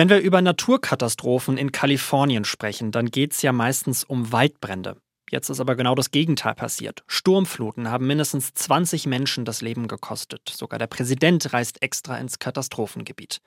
[0.00, 4.96] Wenn wir über Naturkatastrophen in Kalifornien sprechen, dann geht es ja meistens um Waldbrände.
[5.30, 7.02] Jetzt ist aber genau das Gegenteil passiert.
[7.06, 10.48] Sturmfluten haben mindestens 20 Menschen das Leben gekostet.
[10.48, 13.42] Sogar der Präsident reist extra ins Katastrophengebiet.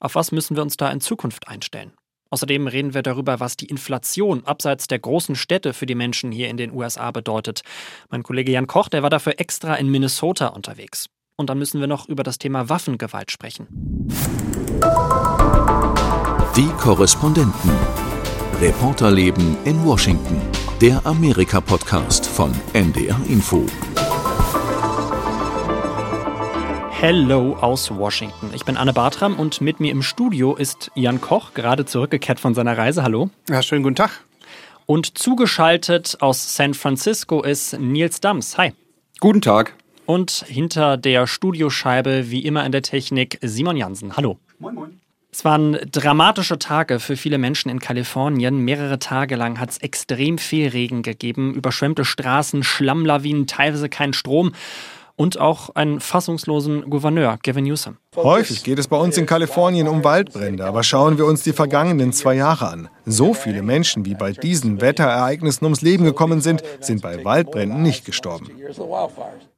[0.00, 1.92] Auf was müssen wir uns da in Zukunft einstellen?
[2.30, 6.48] Außerdem reden wir darüber, was die Inflation abseits der großen Städte für die Menschen hier
[6.48, 7.62] in den USA bedeutet.
[8.10, 11.06] Mein Kollege Jan Koch, der war dafür extra in Minnesota unterwegs.
[11.36, 13.68] Und dann müssen wir noch über das Thema Waffengewalt sprechen.
[16.54, 17.70] Die Korrespondenten.
[18.60, 20.38] Reporterleben in Washington.
[20.82, 23.64] Der Amerika-Podcast von NDR Info.
[26.90, 28.50] Hello aus Washington.
[28.54, 32.52] Ich bin Anne Bartram und mit mir im Studio ist Jan Koch, gerade zurückgekehrt von
[32.52, 33.02] seiner Reise.
[33.02, 33.30] Hallo.
[33.48, 34.10] Ja, schönen guten Tag.
[34.84, 38.58] Und zugeschaltet aus San Francisco ist Nils Dams.
[38.58, 38.74] Hi.
[39.20, 39.72] Guten Tag.
[40.04, 44.18] Und hinter der Studioscheibe, wie immer in der Technik, Simon Jansen.
[44.18, 44.36] Hallo.
[44.58, 45.00] Moin, moin.
[45.34, 48.58] Es waren dramatische Tage für viele Menschen in Kalifornien.
[48.58, 54.52] Mehrere Tage lang hat es extrem viel Regen gegeben, überschwemmte Straßen, Schlammlawinen, teilweise kein Strom
[55.16, 57.96] und auch einen fassungslosen Gouverneur, Gavin Newsom.
[58.14, 62.12] Häufig geht es bei uns in Kalifornien um Waldbrände, aber schauen wir uns die vergangenen
[62.12, 62.88] zwei Jahre an.
[63.06, 68.04] So viele Menschen, wie bei diesen Wetterereignissen ums Leben gekommen sind, sind bei Waldbränden nicht
[68.04, 68.50] gestorben.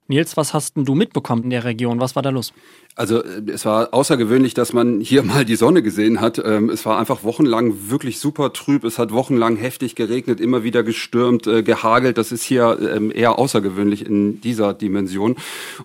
[0.06, 1.98] Nils, was hast denn du mitbekommen in der Region?
[1.98, 2.52] Was war da los?
[2.96, 6.40] Also äh, es war außergewöhnlich, dass man hier mal die Sonne gesehen hat.
[6.44, 8.84] Ähm, es war einfach wochenlang wirklich super trüb.
[8.84, 12.18] Es hat wochenlang heftig geregnet, immer wieder gestürmt, äh, gehagelt.
[12.18, 15.36] Das ist hier ähm, eher außergewöhnlich in dieser Dimension.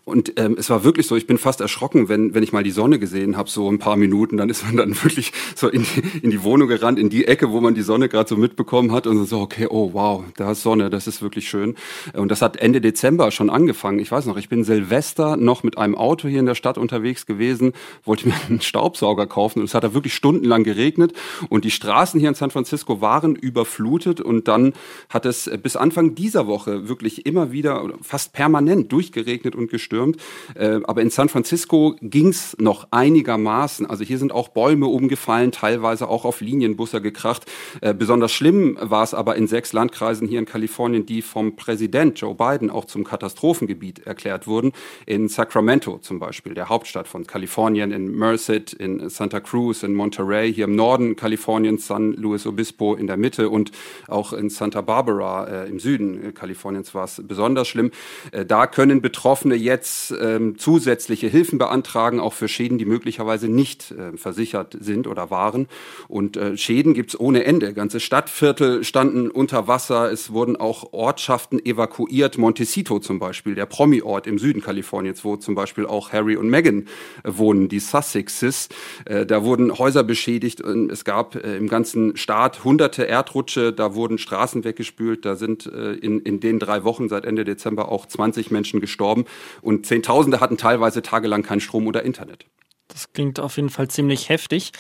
[0.06, 2.72] Und ähm, es war wirklich so, ich bin fast erschrocken, wenn, wenn ich mal die
[2.72, 4.38] Sonne gesehen habe, so ein paar Minuten.
[4.38, 7.52] Dann ist man dann wirklich so in die, in die Wohnung gerannt, in die Ecke,
[7.52, 9.08] wo man die Sonne gerade so mitbekommen hat.
[9.08, 11.76] Und so, okay, oh wow, da ist Sonne, das ist wirklich schön.
[12.14, 14.00] Und das hat Ende Dezember schon angefangen.
[14.00, 16.99] Ich weiß noch, ich bin Silvester noch mit einem Auto hier in der Stadt unterwegs
[17.00, 21.14] unterwegs gewesen, wollte mir einen Staubsauger kaufen und es hat da wirklich stundenlang geregnet
[21.50, 24.74] und die Straßen hier in San Francisco waren überflutet und dann
[25.10, 30.18] hat es bis Anfang dieser Woche wirklich immer wieder fast permanent durchgeregnet und gestürmt.
[30.56, 33.86] Äh, aber in San Francisco ging es noch einigermaßen.
[33.86, 37.46] Also hier sind auch Bäume umgefallen, teilweise auch auf Linienbusse gekracht.
[37.82, 42.20] Äh, besonders schlimm war es aber in sechs Landkreisen hier in Kalifornien, die vom Präsident
[42.20, 44.72] Joe Biden auch zum Katastrophengebiet erklärt wurden.
[45.06, 49.94] In Sacramento zum Beispiel, der Hauptstadt Hauptstadt von Kalifornien, in Merced, in Santa Cruz, in
[49.94, 53.72] Monterey, hier im Norden Kaliforniens, San Luis Obispo in der Mitte und
[54.08, 57.92] auch in Santa Barbara äh, im Süden Kaliforniens war es besonders schlimm.
[58.32, 63.92] Äh, da können Betroffene jetzt ähm, zusätzliche Hilfen beantragen, auch für Schäden, die möglicherweise nicht
[63.92, 65.68] äh, versichert sind oder waren.
[66.08, 67.76] Und äh, Schäden gibt es ohne Ende.
[67.76, 70.12] Ganze Stadtviertel standen unter Wasser.
[70.12, 72.40] Es wurden auch Ortschaften evakuiert.
[72.40, 76.79] Montecito zum Beispiel, der Promi-Ort im Süden Kaliforniens, wo zum Beispiel auch Harry und Meghan
[77.24, 78.70] wohnen, die Sussexes.
[79.06, 83.96] Äh, da wurden Häuser beschädigt und es gab äh, im ganzen Staat hunderte Erdrutsche, da
[83.96, 88.06] wurden Straßen weggespült, da sind äh, in, in den drei Wochen seit Ende Dezember auch
[88.06, 89.26] 20 Menschen gestorben
[89.62, 92.46] und Zehntausende hatten teilweise tagelang keinen Strom oder Internet.
[92.88, 94.72] Das klingt auf jeden Fall ziemlich heftig.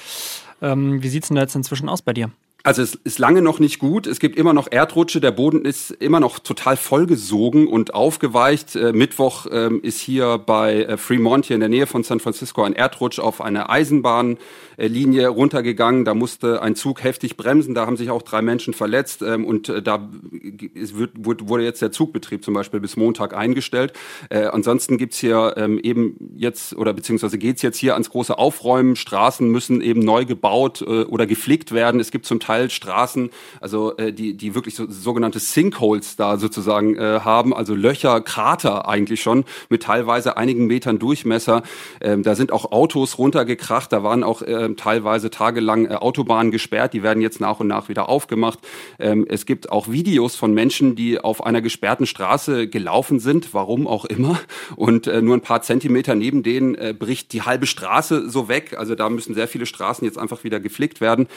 [0.62, 2.32] Ähm, wie sieht es denn da jetzt inzwischen aus bei dir?
[2.70, 4.06] Also es ist lange noch nicht gut.
[4.06, 5.20] Es gibt immer noch Erdrutsche.
[5.20, 8.76] Der Boden ist immer noch total vollgesogen und aufgeweicht.
[8.76, 12.62] Äh, Mittwoch ähm, ist hier bei äh, Fremont hier in der Nähe von San Francisco
[12.62, 16.06] ein Erdrutsch auf eine Eisenbahnlinie runtergegangen.
[16.06, 17.74] Da musste ein Zug heftig bremsen.
[17.74, 22.46] Da haben sich auch drei Menschen verletzt ähm, und äh, da wurde jetzt der Zugbetrieb
[22.46, 23.94] zum Beispiel bis Montag eingestellt.
[24.30, 28.96] Ansonsten gibt's hier ähm, eben jetzt oder beziehungsweise geht's jetzt hier ans große Aufräumen.
[28.96, 32.00] Straßen müssen eben neu gebaut oder geflickt werden.
[32.00, 33.30] Es gibt zum Teil Teil Straßen,
[33.62, 38.88] also äh, die, die wirklich so, sogenannte Sinkholes da sozusagen äh, haben, also Löcher, Krater
[38.88, 41.64] eigentlich schon, mit teilweise einigen Metern Durchmesser.
[42.02, 46.94] Ähm, da sind auch Autos runtergekracht, da waren auch äh, teilweise tagelang äh, Autobahnen gesperrt,
[46.94, 48.60] die werden jetzt nach und nach wieder aufgemacht.
[49.00, 53.88] Ähm, es gibt auch Videos von Menschen, die auf einer gesperrten Straße gelaufen sind, warum
[53.88, 54.40] auch immer,
[54.76, 58.76] und äh, nur ein paar Zentimeter neben denen äh, bricht die halbe Straße so weg.
[58.78, 61.28] Also da müssen sehr viele Straßen jetzt einfach wieder geflickt werden.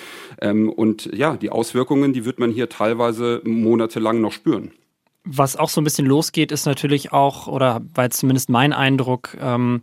[0.40, 4.72] Ähm, und ja, die Auswirkungen, die wird man hier teilweise monatelang noch spüren.
[5.24, 9.82] Was auch so ein bisschen losgeht, ist natürlich auch, oder war zumindest mein Eindruck, ähm,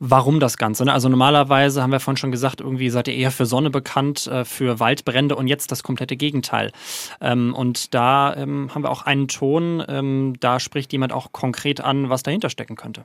[0.00, 0.84] warum das Ganze.
[0.84, 0.92] Ne?
[0.92, 4.44] Also normalerweise haben wir vorhin schon gesagt, irgendwie seid ihr eher für Sonne bekannt, äh,
[4.44, 6.72] für Waldbrände und jetzt das komplette Gegenteil.
[7.20, 11.80] Ähm, und da ähm, haben wir auch einen Ton, ähm, da spricht jemand auch konkret
[11.80, 13.04] an, was dahinter stecken könnte.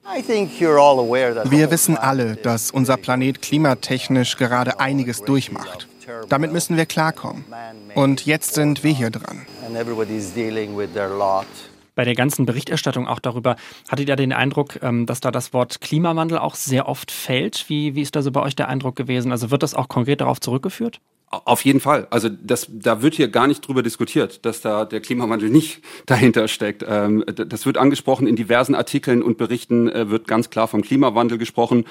[1.49, 5.87] Wir wissen alle, dass unser Planet klimatechnisch gerade einiges durchmacht.
[6.29, 7.45] Damit müssen wir klarkommen.
[7.95, 9.45] Und jetzt sind wir hier dran.
[11.95, 13.55] Bei der ganzen Berichterstattung auch darüber,
[13.87, 17.69] hattet ihr den Eindruck, ähm, dass da das Wort Klimawandel auch sehr oft fällt?
[17.69, 19.31] Wie, wie ist da so bei euch der Eindruck gewesen?
[19.31, 20.99] Also wird das auch konkret darauf zurückgeführt?
[21.29, 22.07] Auf jeden Fall.
[22.11, 26.47] Also das, da wird hier gar nicht drüber diskutiert, dass da der Klimawandel nicht dahinter
[26.47, 26.85] steckt.
[26.87, 31.37] Ähm, das wird angesprochen in diversen Artikeln und Berichten äh, wird ganz klar vom Klimawandel
[31.37, 31.85] gesprochen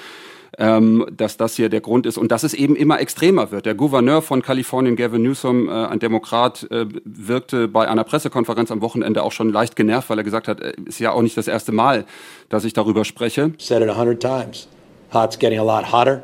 [0.57, 3.65] ähm, dass das hier der Grund ist und dass es eben immer extremer wird.
[3.65, 8.81] Der Gouverneur von Kalifornien, Gavin Newsom, äh, ein Demokrat, äh, wirkte bei einer Pressekonferenz am
[8.81, 11.47] Wochenende auch schon leicht genervt, weil er gesagt hat, äh, ist ja auch nicht das
[11.47, 12.05] erste Mal,
[12.49, 13.51] dass ich darüber spreche.
[13.57, 14.67] Said it a hundred times.
[15.13, 16.23] Hot's getting a lot hotter.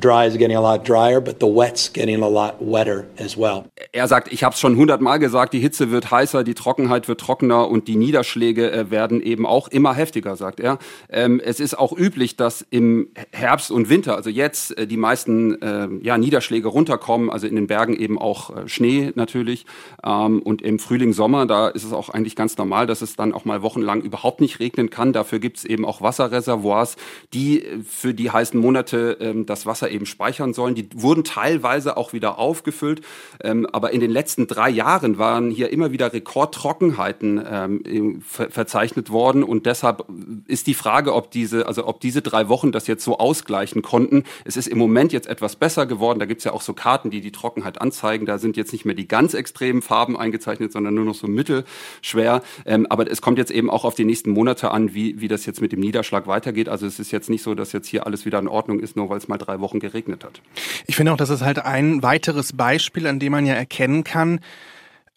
[0.00, 3.64] Dry is getting a lot drier, but the wet's getting a lot wetter as well.
[3.92, 7.20] Er sagt, ich habe es schon hundertmal gesagt, die Hitze wird heißer, die Trockenheit wird
[7.20, 10.78] trockener und die Niederschläge äh, werden eben auch immer heftiger, sagt er.
[11.08, 15.60] Ähm, es ist auch üblich, dass im Herbst und Winter, also jetzt, äh, die meisten
[15.62, 19.66] äh, ja, Niederschläge runterkommen, also in den Bergen eben auch äh, Schnee natürlich.
[20.04, 23.32] Ähm, und im Frühling, Sommer, da ist es auch eigentlich ganz normal, dass es dann
[23.32, 25.12] auch mal wochenlang überhaupt nicht regnen kann.
[25.12, 26.96] Dafür gibt es eben auch Wasserreservoirs,
[27.32, 30.74] die äh, für die heißen Monate ähm, das Wasser Wasser eben speichern sollen.
[30.74, 33.02] Die wurden teilweise auch wieder aufgefüllt.
[33.42, 39.10] Ähm, aber in den letzten drei Jahren waren hier immer wieder Rekordtrockenheiten ähm, ver verzeichnet
[39.10, 39.42] worden.
[39.42, 40.04] Und deshalb
[40.46, 44.24] ist die Frage, ob diese, also ob diese drei Wochen das jetzt so ausgleichen konnten.
[44.44, 46.18] Es ist im Moment jetzt etwas besser geworden.
[46.18, 48.26] Da gibt es ja auch so Karten, die die Trockenheit anzeigen.
[48.26, 52.42] Da sind jetzt nicht mehr die ganz extremen Farben eingezeichnet, sondern nur noch so mittelschwer.
[52.64, 55.46] Ähm, aber es kommt jetzt eben auch auf die nächsten Monate an, wie, wie das
[55.46, 56.68] jetzt mit dem Niederschlag weitergeht.
[56.68, 59.08] Also es ist jetzt nicht so, dass jetzt hier alles wieder in Ordnung ist, nur
[59.08, 60.40] weil es mal drei Wochen Wochen geregnet hat.
[60.86, 64.40] Ich finde auch, das ist halt ein weiteres Beispiel, an dem man ja erkennen kann,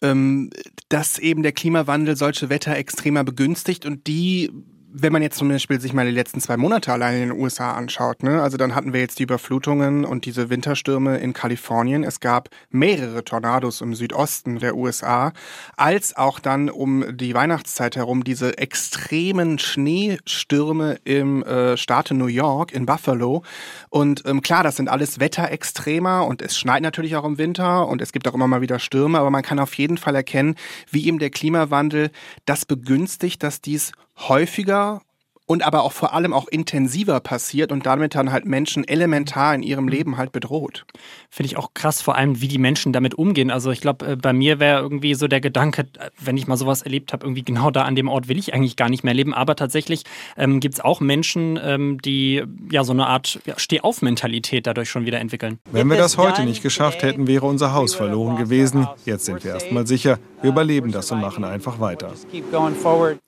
[0.02, 0.50] ähm,
[0.88, 4.50] dass eben der Klimawandel solche Wetterextremer begünstigt und die
[4.92, 7.72] wenn man jetzt zum Beispiel sich mal die letzten zwei Monate allein in den USA
[7.72, 12.02] anschaut, ne, also dann hatten wir jetzt die Überflutungen und diese Winterstürme in Kalifornien.
[12.02, 15.32] Es gab mehrere Tornados im Südosten der USA,
[15.76, 22.72] als auch dann um die Weihnachtszeit herum diese extremen Schneestürme im äh, Staate New York,
[22.72, 23.44] in Buffalo.
[23.90, 28.02] Und ähm, klar, das sind alles Wetterextremer und es schneit natürlich auch im Winter und
[28.02, 30.56] es gibt auch immer mal wieder Stürme, aber man kann auf jeden Fall erkennen,
[30.90, 32.10] wie eben der Klimawandel
[32.44, 33.92] das begünstigt, dass dies
[34.28, 35.02] häufiger
[35.50, 39.64] und aber auch vor allem auch intensiver passiert und damit dann halt Menschen elementar in
[39.64, 40.86] ihrem Leben halt bedroht.
[41.28, 43.50] Finde ich auch krass, vor allem, wie die Menschen damit umgehen.
[43.50, 46.56] Also ich glaube, äh, bei mir wäre irgendwie so der Gedanke, äh, wenn ich mal
[46.56, 49.12] sowas erlebt habe, irgendwie genau da an dem Ort will ich eigentlich gar nicht mehr
[49.12, 49.34] leben.
[49.34, 50.04] Aber tatsächlich
[50.36, 55.04] ähm, gibt es auch Menschen, ähm, die ja so eine Art ja, Steh-auf-Mentalität dadurch schon
[55.04, 55.58] wieder entwickeln.
[55.72, 58.86] Wenn wir das heute nicht geschafft hätten, wäre unser Haus verloren gewesen.
[59.04, 62.12] Jetzt sind wir erstmal sicher, wir überleben das und machen einfach weiter.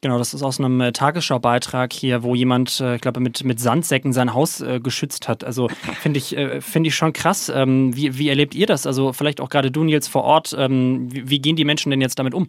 [0.01, 3.61] Genau, das ist aus einem äh, Tagesschaubeitrag hier wo jemand, äh, ich glaube, mit, mit
[3.61, 5.45] Sandsäcken sein Haus äh, geschützt hat.
[5.45, 5.69] Also
[6.01, 7.51] finde ich, äh, find ich schon krass.
[7.55, 8.87] Ähm, wie, wie erlebt ihr das?
[8.87, 10.55] Also vielleicht auch gerade du, Nils, vor Ort.
[10.57, 12.49] Ähm, wie, wie gehen die Menschen denn jetzt damit um?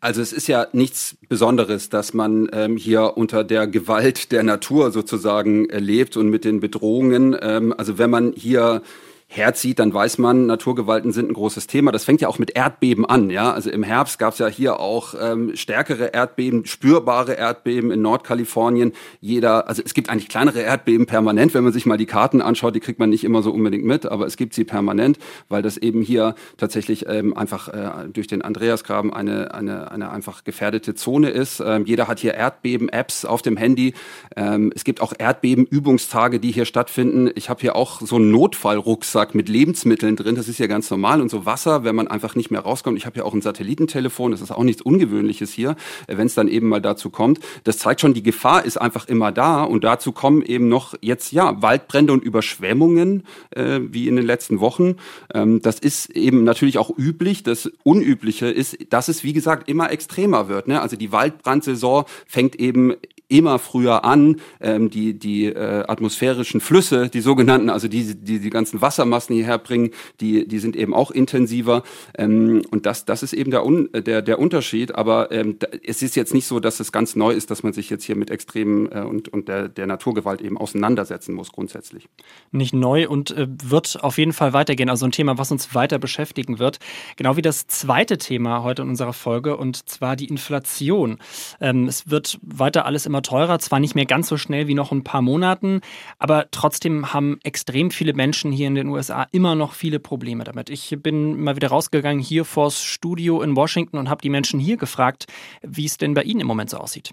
[0.00, 4.90] Also es ist ja nichts Besonderes, dass man ähm, hier unter der Gewalt der Natur
[4.90, 7.36] sozusagen erlebt und mit den Bedrohungen.
[7.40, 8.82] Ähm, also wenn man hier
[9.28, 11.90] herzieht, dann weiß man, Naturgewalten sind ein großes Thema.
[11.90, 13.28] Das fängt ja auch mit Erdbeben an.
[13.28, 18.02] Ja, also im Herbst gab es ja hier auch ähm, stärkere Erdbeben, spürbare Erdbeben in
[18.02, 18.92] Nordkalifornien.
[19.20, 22.76] Jeder, also es gibt eigentlich kleinere Erdbeben permanent, wenn man sich mal die Karten anschaut.
[22.76, 25.18] Die kriegt man nicht immer so unbedingt mit, aber es gibt sie permanent,
[25.48, 30.44] weil das eben hier tatsächlich ähm, einfach äh, durch den Andreasgraben eine eine eine einfach
[30.44, 31.60] gefährdete Zone ist.
[31.60, 33.94] Ähm, jeder hat hier Erdbeben-Apps auf dem Handy.
[34.36, 37.30] Ähm, es gibt auch Erdbeben-Übungstage, die hier stattfinden.
[37.34, 40.34] Ich habe hier auch so einen Notfallrucksack Rucksack mit Lebensmitteln drin.
[40.34, 41.22] Das ist ja ganz normal.
[41.22, 42.98] Und so Wasser, wenn man einfach nicht mehr rauskommt.
[42.98, 44.30] Ich habe ja auch ein Satellitentelefon.
[44.30, 45.70] Das ist auch nichts Ungewöhnliches hier,
[46.06, 47.40] äh, wenn es dann eben mal dazu kommt.
[47.64, 49.64] Das zeigt schon, die Gefahr ist einfach immer da.
[49.64, 54.60] Und dazu kommen eben noch jetzt, ja, Waldbrände und Überschwemmungen, äh, wie in den letzten
[54.60, 54.96] Wochen.
[55.32, 57.42] Ähm, das ist eben natürlich auch üblich.
[57.42, 60.68] Das Unübliche ist, dass es, wie gesagt, immer extremer wird.
[60.68, 60.82] Ne?
[60.82, 62.94] Also die Waldbrandsaison fängt eben
[63.28, 64.40] immer früher an.
[64.60, 69.58] Ähm, die die äh, atmosphärischen Flüsse, die sogenannten, also die, die die ganzen Wassermassen hierher
[69.58, 69.90] bringen,
[70.20, 71.82] die die sind eben auch intensiver.
[72.16, 74.94] Ähm, und das das ist eben der Un der der Unterschied.
[74.94, 77.90] Aber ähm, es ist jetzt nicht so, dass es ganz neu ist, dass man sich
[77.90, 82.08] jetzt hier mit Extremen äh, und und der der Naturgewalt eben auseinandersetzen muss grundsätzlich.
[82.52, 84.88] Nicht neu und äh, wird auf jeden Fall weitergehen.
[84.88, 86.78] Also ein Thema, was uns weiter beschäftigen wird.
[87.16, 91.18] Genau wie das zweite Thema heute in unserer Folge und zwar die Inflation.
[91.60, 94.74] Ähm, es wird weiter alles immer immer teurer, zwar nicht mehr ganz so schnell wie
[94.74, 95.80] noch ein paar Monaten,
[96.18, 100.68] aber trotzdem haben extrem viele Menschen hier in den USA immer noch viele Probleme damit.
[100.68, 104.76] Ich bin mal wieder rausgegangen hier vors Studio in Washington und habe die Menschen hier
[104.76, 105.24] gefragt,
[105.62, 107.12] wie es denn bei ihnen im Moment so aussieht.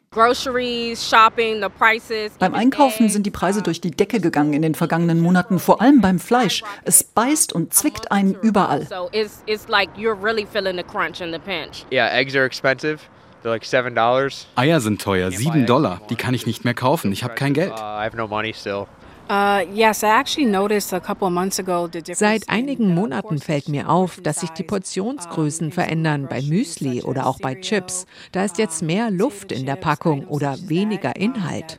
[2.39, 6.01] Beim Einkaufen sind die Preise durch die Decke gegangen in den vergangenen Monaten, vor allem
[6.01, 6.63] beim Fleisch.
[6.83, 8.86] Es beißt und zwickt einen überall.
[11.93, 13.00] Yeah, eggs are expensive.
[14.56, 16.02] Eier sind teuer, 7 Dollar.
[16.10, 17.12] Die kann ich nicht mehr kaufen.
[17.12, 17.72] Ich habe kein Geld.
[17.72, 17.76] Uh,
[22.13, 27.39] Seit einigen Monaten fällt mir auf, dass sich die Portionsgrößen verändern bei Müsli oder auch
[27.39, 28.06] bei Chips.
[28.32, 31.77] Da ist jetzt mehr Luft in der Packung oder weniger Inhalt.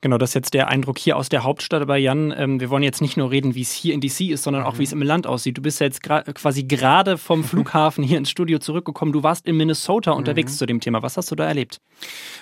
[0.00, 1.82] Genau, das ist jetzt der Eindruck hier aus der Hauptstadt.
[1.82, 4.44] Aber Jan, ähm, wir wollen jetzt nicht nur reden, wie es hier in DC ist,
[4.44, 5.58] sondern auch, wie es im Land aussieht.
[5.58, 9.12] Du bist jetzt quasi gerade vom Flughafen hier ins Studio zurückgekommen.
[9.12, 10.56] Du warst in Minnesota unterwegs mhm.
[10.56, 11.02] zu dem Thema.
[11.02, 11.80] Was hast du da erlebt?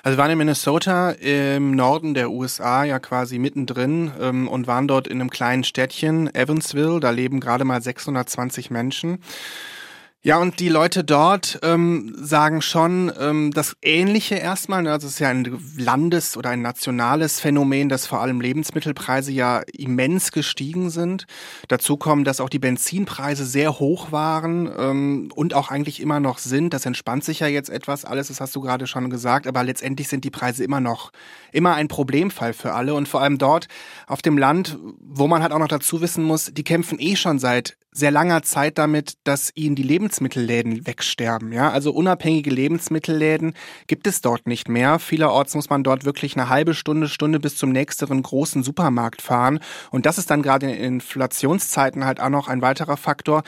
[0.02, 4.86] Also wir waren in Minnesota im Norden der USA, ja quasi mittendrin ähm, und waren
[4.86, 7.00] dort in einem kleinen Städtchen, Evansville.
[7.00, 9.18] Da leben gerade mal 620 Menschen.
[10.22, 14.82] Ja, und die Leute dort ähm, sagen schon ähm, das Ähnliche erstmal.
[14.82, 14.90] Ne?
[14.90, 19.62] Also es ist ja ein Landes- oder ein nationales Phänomen, dass vor allem Lebensmittelpreise ja
[19.72, 21.26] immens gestiegen sind.
[21.68, 26.38] Dazu kommen, dass auch die Benzinpreise sehr hoch waren ähm, und auch eigentlich immer noch
[26.38, 26.74] sind.
[26.74, 30.08] Das entspannt sich ja jetzt etwas alles, das hast du gerade schon gesagt, aber letztendlich
[30.08, 31.12] sind die Preise immer noch
[31.52, 32.94] immer ein Problemfall für alle.
[32.94, 33.68] Und vor allem dort
[34.08, 37.38] auf dem Land, wo man halt auch noch dazu wissen muss, die kämpfen eh schon
[37.38, 41.52] seit sehr langer Zeit damit, dass ihnen die Lebensmittelläden wegsterben.
[41.52, 43.54] Ja, also unabhängige Lebensmittelläden
[43.86, 44.98] gibt es dort nicht mehr.
[44.98, 49.60] Vielerorts muss man dort wirklich eine halbe Stunde, Stunde bis zum nächsten großen Supermarkt fahren.
[49.90, 53.42] Und das ist dann gerade in Inflationszeiten halt auch noch ein weiterer Faktor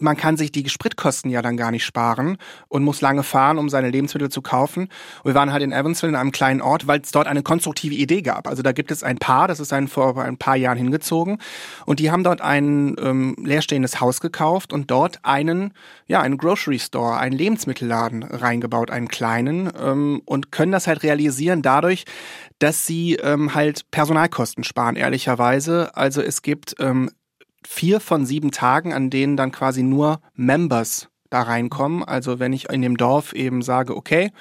[0.00, 2.38] man kann sich die Spritkosten ja dann gar nicht sparen
[2.68, 4.88] und muss lange fahren, um seine Lebensmittel zu kaufen.
[5.24, 8.22] Wir waren halt in Evansville in einem kleinen Ort, weil es dort eine konstruktive Idee
[8.22, 8.48] gab.
[8.48, 11.38] Also da gibt es ein Paar, das ist ein, vor ein paar Jahren hingezogen
[11.86, 15.72] und die haben dort ein ähm, leerstehendes Haus gekauft und dort einen,
[16.06, 21.62] ja, einen Grocery Store, einen Lebensmittelladen reingebaut, einen kleinen ähm, und können das halt realisieren
[21.62, 22.04] dadurch,
[22.58, 25.96] dass sie ähm, halt Personalkosten sparen, ehrlicherweise.
[25.96, 27.10] Also es gibt ähm,
[27.66, 32.04] vier von sieben Tagen, an denen dann quasi nur Members da reinkommen.
[32.04, 34.32] Also wenn ich in dem Dorf eben sage, okay,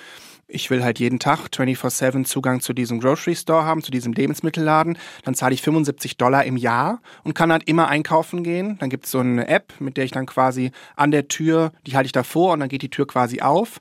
[0.50, 4.98] ich will halt jeden Tag 24-7 Zugang zu diesem Grocery Store haben, zu diesem Lebensmittelladen,
[5.24, 8.78] dann zahle ich 75 Dollar im Jahr und kann halt immer einkaufen gehen.
[8.80, 11.96] Dann gibt es so eine App, mit der ich dann quasi an der Tür, die
[11.96, 13.80] halte ich davor und dann geht die Tür quasi auf.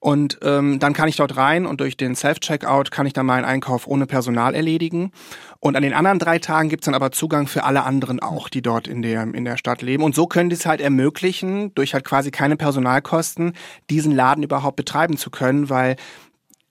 [0.00, 3.44] Und ähm, dann kann ich dort rein und durch den Self-Checkout kann ich dann meinen
[3.44, 5.10] Einkauf ohne Personal erledigen.
[5.58, 8.62] Und an den anderen drei Tagen gibt's dann aber Zugang für alle anderen auch, die
[8.62, 10.04] dort in der, in der Stadt leben.
[10.04, 13.54] Und so können die es halt ermöglichen, durch halt quasi keine Personalkosten,
[13.90, 15.96] diesen Laden überhaupt betreiben zu können, weil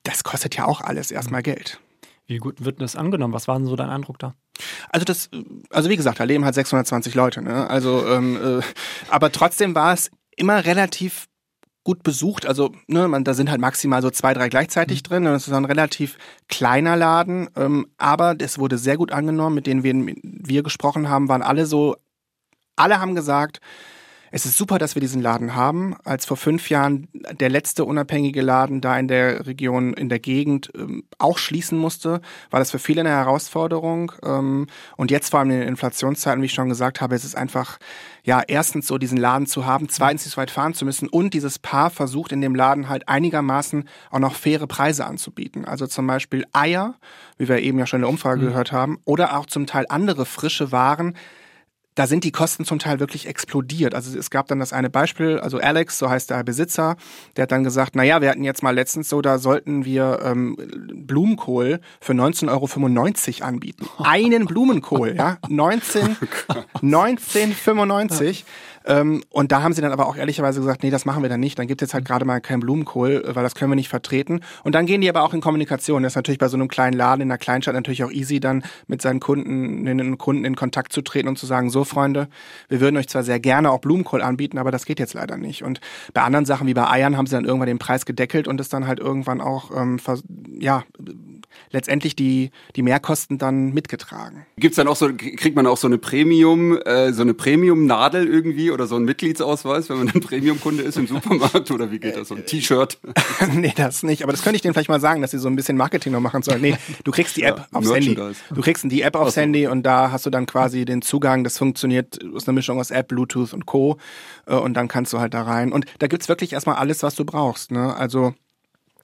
[0.03, 1.81] das kostet ja auch alles erstmal Geld.
[2.27, 3.33] Wie gut wird das angenommen?
[3.33, 4.35] Was war denn so dein Eindruck da?
[4.89, 5.29] Also das,
[5.69, 7.41] also wie gesagt, da leben halt 620 Leute.
[7.41, 7.69] Ne?
[7.69, 8.63] Also, ähm, äh,
[9.09, 11.27] aber trotzdem war es immer relativ
[11.87, 12.45] gut besucht.
[12.45, 15.07] Also, ne, man, da sind halt maximal so zwei, drei gleichzeitig mhm.
[15.07, 15.27] drin.
[15.27, 16.17] Und es ist ein relativ
[16.49, 17.49] kleiner Laden.
[17.55, 19.55] Ähm, aber es wurde sehr gut angenommen.
[19.55, 21.95] Mit denen wir, wir gesprochen haben, waren alle so,
[22.75, 23.61] alle haben gesagt,
[24.31, 25.95] es ist super, dass wir diesen Laden haben.
[26.03, 30.71] Als vor fünf Jahren der letzte unabhängige Laden da in der Region, in der Gegend
[30.75, 34.11] ähm, auch schließen musste, war das für viele eine Herausforderung.
[34.23, 34.67] Ähm,
[34.97, 37.77] und jetzt vor allem in den Inflationszeiten, wie ich schon gesagt habe, es ist einfach,
[38.23, 41.33] ja, erstens so diesen Laden zu haben, zweitens nicht so weit fahren zu müssen und
[41.33, 45.65] dieses Paar versucht in dem Laden halt einigermaßen auch noch faire Preise anzubieten.
[45.65, 46.95] Also zum Beispiel Eier,
[47.37, 48.47] wie wir eben ja schon in der Umfrage mhm.
[48.47, 51.15] gehört haben, oder auch zum Teil andere frische Waren,
[51.97, 53.95] da sind die Kosten zum Teil wirklich explodiert.
[53.95, 56.95] Also es gab dann das eine Beispiel, also Alex, so heißt der Besitzer,
[57.35, 60.19] der hat dann gesagt, na ja, wir hatten jetzt mal letztens so, da sollten wir
[60.23, 60.55] ähm,
[60.93, 63.87] Blumenkohl für 19,95 Euro anbieten.
[63.97, 66.17] Einen Blumenkohl, ja, 19,
[66.83, 68.43] 19,95.
[68.87, 71.41] Ähm, und da haben sie dann aber auch ehrlicherweise gesagt, nee, das machen wir dann
[71.41, 71.59] nicht.
[71.59, 74.39] Dann gibt es jetzt halt gerade mal keinen Blumenkohl, weil das können wir nicht vertreten.
[74.63, 76.03] Und dann gehen die aber auch in Kommunikation.
[76.03, 78.63] Das ist natürlich bei so einem kleinen Laden in einer Kleinstadt natürlich auch easy, dann
[78.87, 82.29] mit seinen Kunden, den Kunden in Kontakt zu treten und zu sagen, so Freunde,
[82.69, 85.63] wir würden euch zwar sehr gerne auch Blumenkohl anbieten, aber das geht jetzt leider nicht.
[85.63, 85.81] Und
[86.13, 88.69] bei anderen Sachen wie bei Eiern haben sie dann irgendwann den Preis gedeckelt und es
[88.69, 89.99] dann halt irgendwann auch, ähm,
[90.59, 90.83] ja,
[91.71, 94.45] letztendlich die, die Mehrkosten dann mitgetragen.
[94.57, 98.71] Gibt's dann auch so, kriegt man auch so eine Premium, äh, so eine Premium-Nadel irgendwie
[98.71, 102.29] oder so ein Mitgliedsausweis, wenn man ein Premium-Kunde ist im Supermarkt oder wie geht das?
[102.29, 102.99] So ein T-Shirt?
[103.53, 104.23] nee, das nicht.
[104.23, 106.21] Aber das könnte ich denen vielleicht mal sagen, dass sie so ein bisschen Marketing noch
[106.21, 106.61] machen sollen.
[106.61, 108.15] Nee, du kriegst die App ja, aufs Handy.
[108.15, 111.43] Du kriegst die App aufs Handy und da hast du dann quasi den Zugang.
[111.43, 113.97] Das funktioniert aus einer Mischung aus App, Bluetooth und Co.
[114.45, 115.71] Äh, und dann kannst du halt da rein.
[115.71, 117.71] Und da gibt's wirklich erstmal alles, was du brauchst.
[117.71, 117.95] Ne?
[117.95, 118.33] Also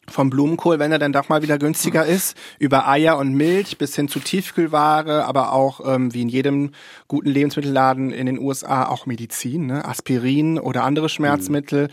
[0.09, 3.95] vom Blumenkohl, wenn er dann doch mal wieder günstiger ist, über Eier und Milch bis
[3.95, 6.71] hin zu Tiefkühlware, aber auch ähm, wie in jedem
[7.07, 9.85] guten Lebensmittelladen in den USA auch Medizin, ne?
[9.85, 11.91] Aspirin oder andere Schmerzmittel, mhm.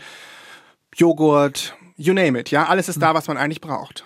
[0.95, 4.05] Joghurt, you name it, ja, alles ist da, was man eigentlich braucht.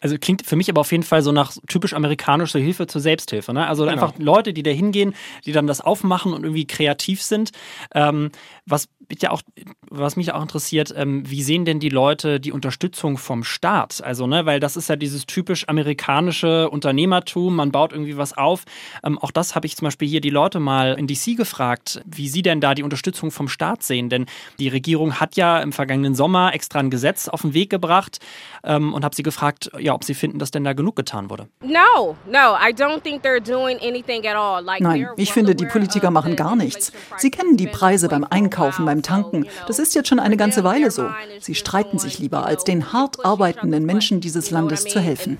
[0.00, 3.52] Also klingt für mich aber auf jeden Fall so nach typisch amerikanischer Hilfe zur Selbsthilfe.
[3.52, 3.66] Ne?
[3.66, 3.92] Also genau.
[3.92, 5.14] einfach Leute, die da hingehen,
[5.44, 7.50] die dann das aufmachen und irgendwie kreativ sind.
[7.94, 8.30] Ähm,
[8.66, 8.88] was
[9.20, 9.42] ja auch,
[9.90, 14.02] was mich auch interessiert, ähm, wie sehen denn die Leute die Unterstützung vom Staat?
[14.02, 18.64] Also, ne, weil das ist ja dieses typisch amerikanische Unternehmertum, man baut irgendwie was auf.
[19.02, 22.28] Ähm, auch das habe ich zum Beispiel hier die Leute mal in DC gefragt, wie
[22.28, 24.08] sie denn da die Unterstützung vom Staat sehen.
[24.08, 24.26] Denn
[24.58, 28.20] die Regierung hat ja im vergangenen Sommer extra ein Gesetz auf den Weg gebracht
[28.62, 31.48] ähm, und habe sie gefragt, ja, ob sie finden, dass denn da genug getan wurde.
[31.62, 34.62] No, no, I don't think they're doing anything at all.
[34.62, 36.92] Like Nein, ich finde, die Politiker machen gar nichts.
[37.16, 39.46] Sie kennen die Preise beim Einkaufen, beim Tanken.
[39.66, 41.08] Das ist jetzt schon eine ganze Weile so.
[41.40, 45.38] Sie streiten sich lieber, als den hart arbeitenden Menschen dieses Landes zu helfen.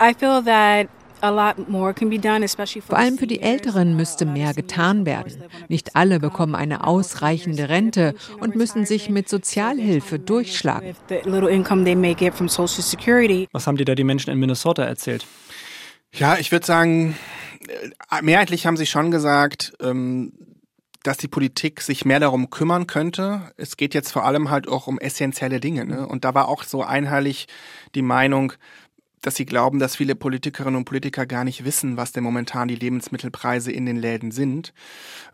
[0.00, 0.88] I feel that
[1.20, 5.44] vor allem für die Älteren müsste mehr getan werden.
[5.68, 10.94] Nicht alle bekommen eine ausreichende Rente und müssen sich mit Sozialhilfe durchschlagen.
[13.52, 15.26] Was haben dir da die Menschen in Minnesota erzählt?
[16.12, 17.16] Ja, ich würde sagen,
[17.68, 20.32] äh, mehrheitlich haben sie schon gesagt, ähm,
[21.02, 23.52] dass die Politik sich mehr darum kümmern könnte.
[23.56, 25.86] Es geht jetzt vor allem halt auch um essentielle Dinge.
[25.86, 26.06] Ne?
[26.06, 27.46] Und da war auch so einheitlich
[27.94, 28.52] die Meinung,
[29.22, 32.76] dass sie glauben, dass viele Politikerinnen und Politiker gar nicht wissen, was denn momentan die
[32.76, 34.72] Lebensmittelpreise in den Läden sind.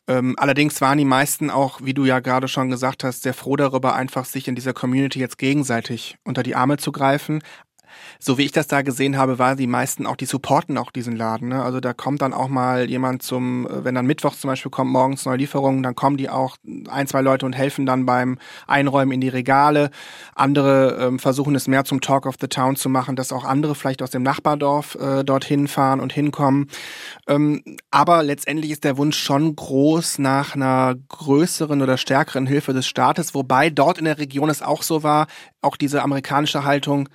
[0.08, 3.56] Ähm, allerdings waren die meisten auch, wie du ja gerade schon gesagt hast, sehr froh
[3.56, 7.42] darüber, einfach sich in dieser Community jetzt gegenseitig unter die Arme zu greifen
[8.18, 11.16] so wie ich das da gesehen habe, war die meisten auch, die supporten auch diesen
[11.16, 11.48] Laden.
[11.48, 11.62] Ne?
[11.62, 14.90] Also da kommt dann auch mal jemand zum, äh, wenn dann Mittwochs zum Beispiel kommt,
[14.90, 16.56] morgens neue Lieferungen, dann kommen die auch
[16.88, 19.90] ein, zwei Leute und helfen dann beim Einräumen in die Regale.
[20.34, 23.74] Andere ähm, versuchen es mehr zum Talk of the Town zu machen, dass auch andere
[23.74, 26.68] vielleicht aus dem Nachbardorf äh, dorthin fahren und hinkommen.
[27.26, 32.86] Ähm, aber letztendlich ist der Wunsch schon groß nach einer größeren oder stärkeren Hilfe des
[32.86, 35.26] Staates, wobei dort in der Region es auch so war,
[35.62, 37.08] auch diese amerikanische Haltung,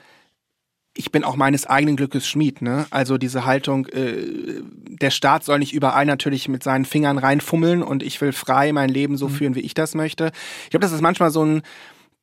[0.94, 2.86] ich bin auch meines eigenen Glückes Schmied, ne?
[2.90, 4.62] Also diese Haltung, äh,
[5.02, 8.90] der Staat soll nicht überall natürlich mit seinen Fingern reinfummeln und ich will frei mein
[8.90, 9.34] Leben so mhm.
[9.34, 10.32] führen, wie ich das möchte.
[10.66, 11.62] Ich glaube, das ist manchmal so ein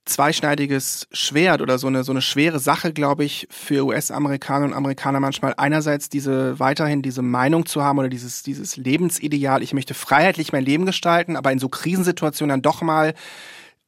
[0.05, 5.21] zweischneidiges Schwert oder so eine so eine schwere Sache, glaube ich, für US-Amerikaner und Amerikaner
[5.21, 10.53] manchmal einerseits diese weiterhin diese Meinung zu haben oder dieses dieses Lebensideal, ich möchte freiheitlich
[10.53, 13.15] mein Leben gestalten, aber in so Krisensituationen dann doch mal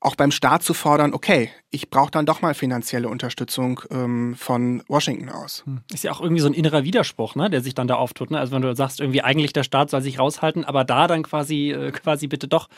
[0.00, 4.82] auch beim Staat zu fordern, okay, ich brauche dann doch mal finanzielle Unterstützung ähm, von
[4.88, 5.62] Washington aus.
[5.66, 5.80] Hm.
[5.92, 8.30] Ist ja auch irgendwie so ein innerer Widerspruch, ne, der sich dann da auftut.
[8.30, 8.38] Ne?
[8.38, 11.70] Also wenn du sagst, irgendwie eigentlich der Staat soll sich raushalten, aber da dann quasi,
[11.70, 12.68] äh, quasi bitte doch.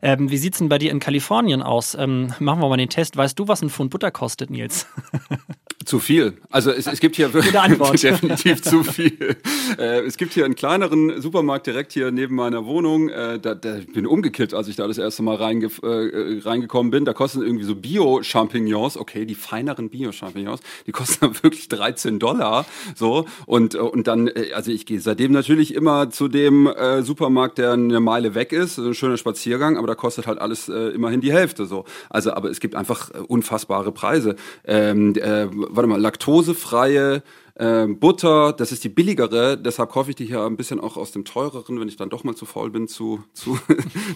[0.00, 1.94] Ähm, wie sieht's denn bei dir in Kalifornien aus?
[1.94, 3.16] Ähm, machen wir mal den Test.
[3.16, 4.86] Weißt du, was ein Pfund Butter kostet, Nils?
[5.90, 6.34] Zu viel.
[6.50, 7.28] Also es, es gibt hier
[8.02, 9.36] definitiv zu viel.
[9.76, 13.08] Äh, es gibt hier einen kleineren Supermarkt direkt hier neben meiner Wohnung.
[13.08, 17.04] Äh, da, da bin umgekippt, als ich da das erste Mal reinge, äh, reingekommen bin.
[17.04, 22.66] Da kosten irgendwie so Bio-Champignons, okay, die feineren Bio-Champignons, die kosten dann wirklich 13 Dollar.
[22.94, 27.58] So und und dann, äh, also ich gehe seitdem natürlich immer zu dem äh, Supermarkt,
[27.58, 28.78] der eine Meile weg ist.
[28.78, 31.66] Ein schöner Spaziergang, aber da kostet halt alles äh, immerhin die Hälfte.
[31.66, 34.36] So, also aber es gibt einfach äh, unfassbare Preise.
[34.64, 35.48] Ähm, äh,
[35.80, 37.22] warte mal, laktosefreie
[37.54, 41.10] äh, Butter, das ist die billigere, deshalb kaufe ich die hier ein bisschen auch aus
[41.10, 43.58] dem teureren, wenn ich dann doch mal zu faul bin zu, zu,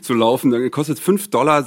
[0.03, 0.51] zu laufen.
[0.51, 1.65] Dann kostet 5,99 Dollar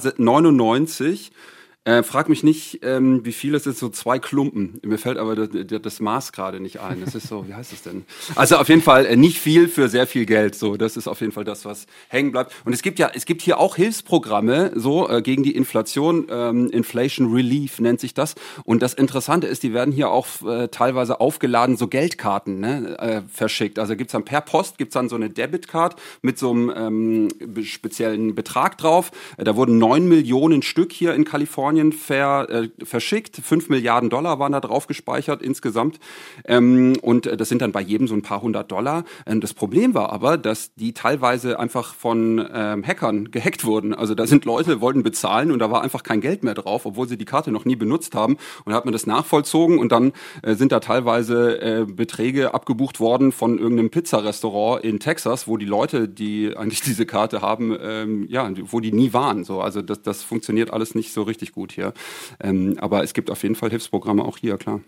[1.88, 4.78] äh, frag mich nicht, ähm, wie viel es ist, so zwei Klumpen.
[4.84, 5.48] Mir fällt aber das,
[5.80, 7.00] das Maß gerade nicht ein.
[7.00, 8.04] Das ist so, wie heißt es denn?
[8.34, 10.54] Also auf jeden Fall äh, nicht viel für sehr viel Geld.
[10.54, 12.54] So, das ist auf jeden Fall das, was hängen bleibt.
[12.66, 16.26] Und es gibt ja, es gibt hier auch Hilfsprogramme so äh, gegen die Inflation.
[16.30, 18.34] Ähm, Inflation Relief nennt sich das.
[18.64, 23.22] Und das Interessante ist, die werden hier auch äh, teilweise aufgeladen, so Geldkarten ne, äh,
[23.32, 23.78] verschickt.
[23.78, 28.34] Also gibt's dann per Post gibt's dann so eine Debitcard mit so einem ähm, speziellen
[28.34, 29.10] Betrag drauf.
[29.38, 33.36] Äh, da wurden neun Millionen Stück hier in Kalifornien Kalifornien ver, äh, verschickt.
[33.36, 35.98] Fünf Milliarden Dollar waren da drauf gespeichert insgesamt.
[36.44, 39.04] Ähm, und äh, das sind dann bei jedem so ein paar hundert Dollar.
[39.26, 43.94] Ähm, das Problem war aber, dass die teilweise einfach von ähm, Hackern gehackt wurden.
[43.94, 47.08] Also da sind Leute, wollten bezahlen und da war einfach kein Geld mehr drauf, obwohl
[47.08, 48.34] sie die Karte noch nie benutzt haben.
[48.64, 50.12] Und da hat man das nachvollzogen und dann
[50.42, 55.66] äh, sind da teilweise äh, Beträge abgebucht worden von irgendeinem Pizzarestaurant in Texas, wo die
[55.66, 59.44] Leute, die eigentlich diese Karte haben, ähm, ja, wo die nie waren.
[59.44, 61.92] So, also das, das funktioniert alles nicht so richtig gut gut hier.
[62.40, 64.80] Ähm, aber es gibt auf jeden Fall Hilfsprogramme auch hier, klar.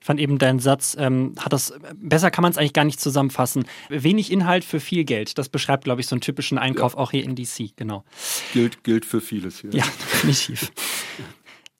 [0.00, 3.00] Ich fand eben deinen Satz, ähm, hat das, besser kann man es eigentlich gar nicht
[3.00, 3.64] zusammenfassen.
[3.88, 5.38] Wenig Inhalt für viel Geld.
[5.38, 6.98] Das beschreibt, glaube ich, so einen typischen Einkauf ja.
[6.98, 8.04] auch hier in DC, genau.
[8.52, 9.70] Gilt, gilt für vieles hier.
[9.70, 10.72] Ja, definitiv.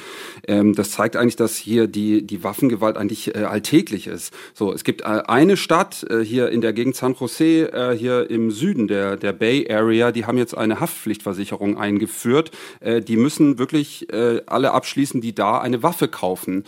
[0.48, 4.32] ähm, das zeigt eigentlich, dass hier die, die Waffengewalt eigentlich äh, alltäglich ist.
[4.54, 8.30] So, es gibt äh, eine Stadt äh, hier in der Gegend San Jose, äh, hier
[8.30, 12.52] im Süden der, der Bay Area, die haben jetzt eine Haftpflichtversicherung eingeführt.
[12.80, 14.06] Die müssen wirklich
[14.46, 16.64] alle abschließen, die da eine Waffe kaufen.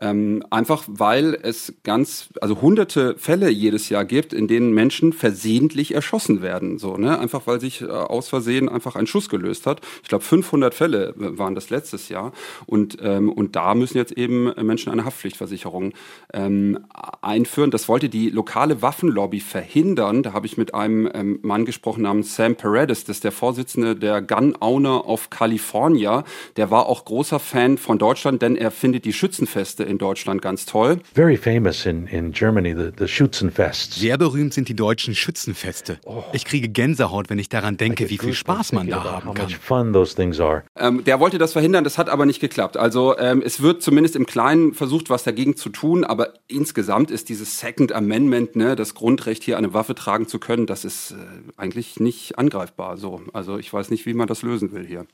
[0.00, 5.94] Ähm, einfach weil es ganz, also hunderte Fälle jedes Jahr gibt, in denen Menschen versehentlich
[5.94, 6.78] erschossen werden.
[6.78, 7.18] So, ne?
[7.18, 9.80] Einfach weil sich äh, aus Versehen einfach ein Schuss gelöst hat.
[10.02, 12.32] Ich glaube, 500 Fälle waren das letztes Jahr.
[12.66, 15.94] Und, ähm, und da müssen jetzt eben Menschen eine Haftpflichtversicherung
[16.32, 16.78] ähm,
[17.22, 17.70] einführen.
[17.70, 20.22] Das wollte die lokale Waffenlobby verhindern.
[20.22, 23.96] Da habe ich mit einem ähm, Mann gesprochen namens Sam Paredes, das ist der Vorsitzende
[23.96, 26.24] der Gun Owner of California.
[26.56, 30.66] Der war auch großer Fan von Deutschland, denn er findet die Schützenfeste in Deutschland ganz
[30.66, 30.98] toll.
[31.14, 33.96] Very famous in, in Germany, the, the Schützenfests.
[33.96, 35.98] Sehr berühmt sind die deutschen Schützenfeste.
[36.04, 36.24] Oh.
[36.32, 39.48] Ich kriege Gänsehaut, wenn ich daran denke, wie viel Spaß man da haben kann.
[40.76, 42.76] Ähm, der wollte das verhindern, das hat aber nicht geklappt.
[42.76, 47.28] Also ähm, es wird zumindest im Kleinen versucht, was dagegen zu tun, aber insgesamt ist
[47.28, 51.14] dieses Second Amendment, ne, das Grundrecht hier eine Waffe tragen zu können, das ist äh,
[51.56, 52.96] eigentlich nicht angreifbar.
[52.96, 55.06] So, also ich weiß nicht, wie man das lösen will hier.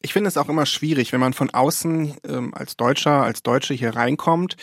[0.00, 3.74] Ich finde es auch immer schwierig, wenn man von außen ähm, als Deutscher, als Deutsche
[3.74, 4.56] hier reinkommt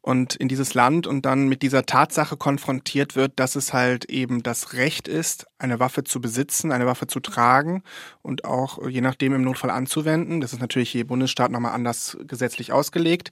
[0.00, 4.42] und in dieses Land und dann mit dieser Tatsache konfrontiert wird, dass es halt eben
[4.42, 7.82] das Recht ist, eine Waffe zu besitzen, eine Waffe zu tragen
[8.22, 10.40] und auch je nachdem im Notfall anzuwenden.
[10.40, 13.30] Das ist natürlich je Bundesstaat nochmal anders gesetzlich ausgelegt.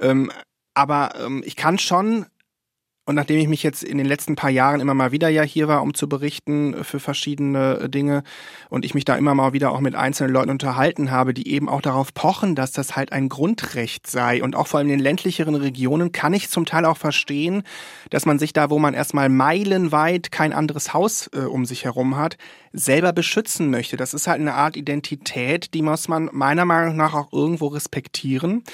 [0.00, 0.30] Ähm,
[0.74, 2.26] aber ähm, ich kann schon
[3.06, 5.68] und nachdem ich mich jetzt in den letzten paar Jahren immer mal wieder ja hier
[5.68, 8.24] war, um zu berichten für verschiedene Dinge
[8.68, 11.68] und ich mich da immer mal wieder auch mit einzelnen Leuten unterhalten habe, die eben
[11.68, 14.42] auch darauf pochen, dass das halt ein Grundrecht sei.
[14.42, 17.62] Und auch vor allem in den ländlicheren Regionen kann ich zum Teil auch verstehen,
[18.10, 22.16] dass man sich da, wo man erstmal meilenweit kein anderes Haus äh, um sich herum
[22.16, 22.36] hat,
[22.72, 23.96] selber beschützen möchte.
[23.96, 28.64] Das ist halt eine Art Identität, die muss man meiner Meinung nach auch irgendwo respektieren.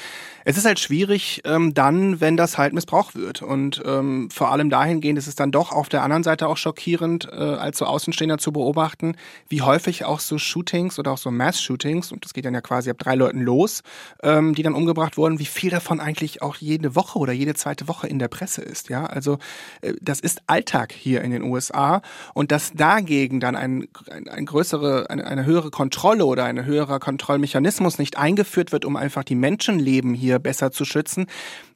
[0.44, 3.42] Es ist halt schwierig ähm, dann, wenn das halt missbraucht wird.
[3.42, 7.28] Und ähm, vor allem dahingehend ist es dann doch auf der anderen Seite auch schockierend,
[7.30, 9.16] äh, als so Außenstehender zu beobachten,
[9.48, 12.90] wie häufig auch so Shootings oder auch so Mass-Shootings, und das geht dann ja quasi
[12.90, 13.82] ab drei Leuten los,
[14.22, 17.88] ähm, die dann umgebracht wurden, wie viel davon eigentlich auch jede Woche oder jede zweite
[17.88, 18.88] Woche in der Presse ist.
[18.88, 19.38] Ja, also
[19.80, 22.02] äh, das ist Alltag hier in den USA
[22.34, 26.98] und dass dagegen dann ein ein, ein größere, eine, eine höhere Kontrolle oder ein höherer
[26.98, 31.26] Kontrollmechanismus nicht eingeführt wird, um einfach die Menschenleben hier besser zu schützen,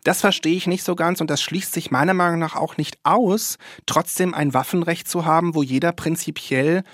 [0.06, 2.98] das verstehe ich nicht so ganz und das schließt sich meiner Meinung nach auch nicht
[3.02, 6.84] aus, trotzdem ein Waffenrecht zu haben, wo jeder prinzipiell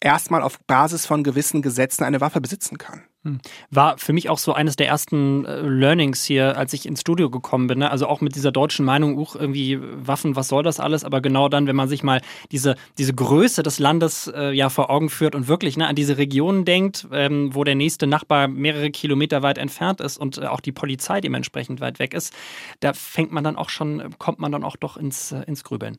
[0.00, 3.02] erstmal auf Basis von gewissen Gesetzen eine Waffe besitzen kann.
[3.24, 3.38] Hm.
[3.70, 7.30] War für mich auch so eines der ersten äh, Learnings hier, als ich ins Studio
[7.30, 7.78] gekommen bin.
[7.78, 7.90] Ne?
[7.90, 11.04] Also auch mit dieser deutschen Meinung, uch, irgendwie Waffen, was soll das alles?
[11.04, 12.20] Aber genau dann, wenn man sich mal
[12.52, 16.18] diese, diese Größe des Landes äh, ja vor Augen führt und wirklich ne, an diese
[16.18, 20.60] Regionen denkt, ähm, wo der nächste Nachbar mehrere Kilometer weit entfernt ist und äh, auch
[20.60, 22.34] die Polizei dementsprechend weit weg ist,
[22.80, 25.96] da fängt man dann auch schon, kommt man dann auch doch ins, äh, ins Grübeln.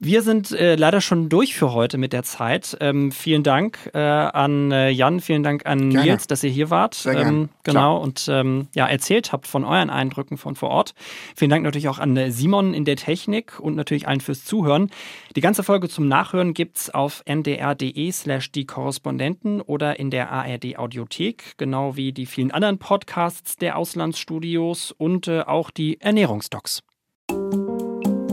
[0.00, 2.76] Wir sind äh, leider schon durch für heute mit der Zeit.
[2.80, 6.06] Ähm, vielen Dank äh, an äh, Jan, vielen Dank an Gerne.
[6.06, 6.94] Nils, dass ihr hier wart.
[6.94, 10.94] Sehr ähm, genau und ähm, ja erzählt habt von euren Eindrücken von vor Ort.
[11.34, 14.92] Vielen Dank natürlich auch an äh, Simon in der Technik und natürlich allen fürs Zuhören.
[15.34, 21.54] Die ganze Folge zum Nachhören gibt's auf ndr.de/slash die Korrespondenten oder in der ARD Audiothek,
[21.56, 26.84] genau wie die vielen anderen Podcasts der Auslandsstudios und äh, auch die Ernährungsdocs.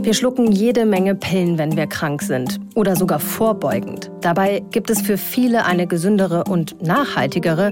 [0.05, 4.11] Wir schlucken jede Menge Pillen, wenn wir krank sind oder sogar vorbeugend.
[4.21, 7.71] Dabei gibt es für viele eine gesündere und nachhaltigere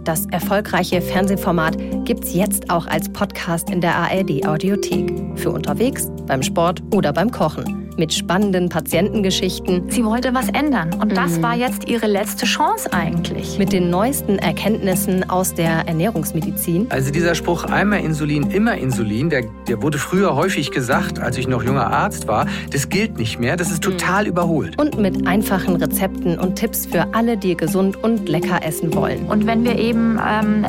[0.03, 5.11] das erfolgreiche Fernsehformat, gibt es jetzt auch als Podcast in der ARD-Audiothek.
[5.35, 9.89] Für unterwegs, beim Sport oder beim Kochen mit spannenden Patientengeschichten.
[9.89, 11.43] Sie wollte was ändern und das mhm.
[11.43, 13.57] war jetzt ihre letzte Chance eigentlich.
[13.57, 16.87] Mit den neuesten Erkenntnissen aus der Ernährungsmedizin.
[16.89, 21.47] Also dieser Spruch einmal Insulin, immer Insulin, der, der wurde früher häufig gesagt, als ich
[21.47, 22.47] noch junger Arzt war.
[22.71, 24.79] Das gilt nicht mehr, das ist total überholt.
[24.79, 29.25] Und mit einfachen Rezepten und Tipps für alle, die gesund und lecker essen wollen.
[29.27, 30.65] Und wenn wir eben ähm,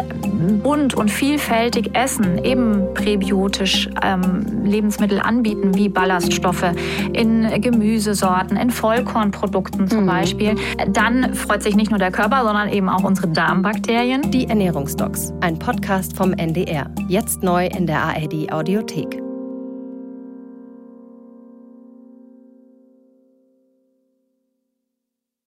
[0.63, 6.73] bunt und vielfältig essen, eben präbiotisch ähm, Lebensmittel anbieten, wie Ballaststoffe,
[7.23, 10.07] in Gemüsesorten, in Vollkornprodukten zum mhm.
[10.07, 10.55] Beispiel,
[10.89, 14.29] dann freut sich nicht nur der Körper, sondern eben auch unsere Darmbakterien.
[14.33, 16.91] Die Ernährungsdocs, ein Podcast vom NDR.
[17.07, 19.32] Jetzt neu in der ARD Audiothek.